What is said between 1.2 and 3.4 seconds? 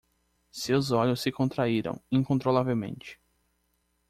se contraíram incontrolavelmente.